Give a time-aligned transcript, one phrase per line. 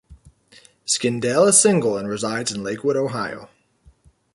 [0.87, 3.49] Skindell is single and resides in Lakewood, Ohio.